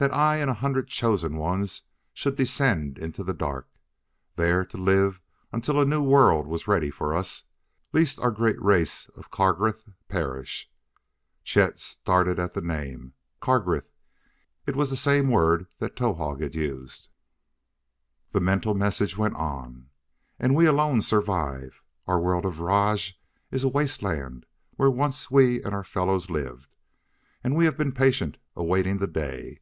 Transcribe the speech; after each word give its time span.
That 0.00 0.14
I 0.14 0.36
and 0.36 0.48
a 0.48 0.54
hundred 0.54 0.86
chosen 0.86 1.38
ones 1.38 1.82
should 2.14 2.36
descend 2.36 2.98
into 2.98 3.24
the 3.24 3.34
dark, 3.34 3.68
there 4.36 4.64
to 4.64 4.76
live 4.76 5.20
until 5.50 5.80
a 5.80 5.84
new 5.84 6.04
world 6.04 6.46
was 6.46 6.68
ready 6.68 6.88
for 6.88 7.16
us, 7.16 7.42
lest 7.92 8.20
our 8.20 8.30
great 8.30 8.62
race 8.62 9.08
of 9.16 9.32
Krargh 9.32 9.80
perish." 10.08 10.70
Chet 11.42 11.80
started 11.80 12.38
at 12.38 12.52
the 12.54 12.60
name. 12.60 13.14
Krargh! 13.42 13.82
It 14.68 14.76
was 14.76 14.88
the 14.90 14.94
same 14.96 15.30
word 15.30 15.66
that 15.80 15.96
Towahg 15.96 16.42
had 16.42 16.54
used. 16.54 17.08
The 18.30 18.38
mental 18.40 18.74
message 18.74 19.16
went 19.18 19.34
on: 19.34 19.88
"And 20.38 20.54
we 20.54 20.66
alone 20.66 21.02
survive. 21.02 21.82
Our 22.06 22.20
world 22.20 22.44
of 22.46 22.60
Rajj 22.60 23.14
is 23.50 23.64
a 23.64 23.68
wasteland 23.68 24.46
where 24.76 24.92
once 24.92 25.28
we 25.28 25.60
and 25.60 25.74
our 25.74 25.82
fellows 25.82 26.30
lived. 26.30 26.68
And 27.42 27.56
we 27.56 27.64
have 27.64 27.76
been 27.76 27.90
patient, 27.90 28.36
awaiting 28.54 28.98
the 28.98 29.08
day. 29.08 29.58